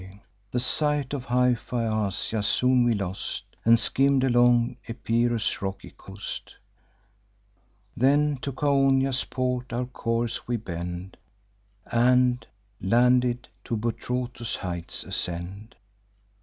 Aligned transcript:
The 0.49 0.59
sight 0.59 1.13
of 1.13 1.25
high 1.25 1.53
Phaeacia 1.53 2.41
soon 2.41 2.85
we 2.85 2.95
lost, 2.95 3.43
And 3.63 3.79
skimm'd 3.79 4.23
along 4.23 4.77
Epirus' 4.87 5.61
rocky 5.61 5.91
coast. 5.95 6.55
"Then 7.95 8.37
to 8.37 8.51
Chaonia's 8.51 9.23
port 9.25 9.71
our 9.71 9.85
course 9.85 10.47
we 10.47 10.57
bend, 10.57 11.17
And, 11.85 12.47
landed, 12.81 13.47
to 13.65 13.77
Buthrotus' 13.77 14.55
heights 14.55 15.03
ascend. 15.03 15.75